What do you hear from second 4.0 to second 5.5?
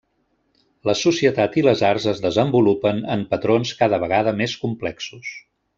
vegada més complexos.